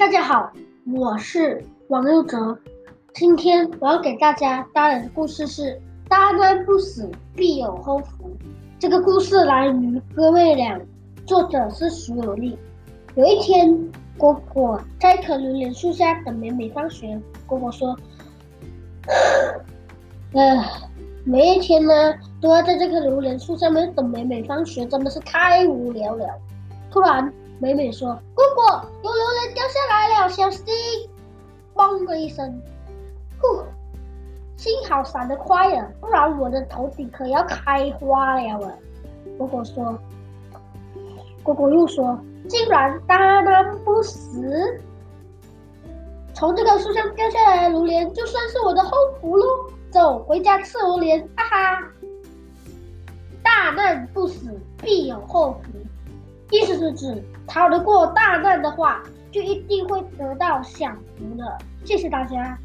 [0.00, 0.50] 大家好，
[0.96, 2.58] 我是王佑哲。
[3.12, 7.06] 今天我要给大家带来的故事是“大难不死，
[7.36, 8.30] 必有后福”。
[8.80, 10.78] 这个故事来于《哥妹俩》，
[11.26, 12.58] 作者是徐有利。
[13.14, 13.78] 有一天，
[14.16, 17.20] 果果在一棵榴莲树下等美美放学。
[17.46, 17.94] 果果说
[20.32, 20.64] ：“呃，
[21.26, 26.26] 每一天呢，都要在这棵榴莲树上面等美美放学，真的是太无聊了。”
[26.90, 28.18] 突然，美美说：“，
[30.20, 30.66] 掉下来了，小心！”
[31.74, 32.60] 嘣的一声，
[33.40, 33.64] 呼，
[34.56, 38.72] 幸好闪得快了，不然我的头顶可要开花了啊！
[39.38, 39.98] 果果说
[41.42, 44.78] ：“果果又说，竟然大难不死，
[46.34, 49.46] 从这棵树上掉下来的榴莲，就算是我的后福喽！
[49.90, 51.82] 走，回家吃榴莲，哈哈！
[53.42, 55.70] 大难不死，必有后福。”
[56.50, 61.58] 意思是指逃得过大难的话就一定会得到享福的。
[61.84, 62.58] 谢谢大家。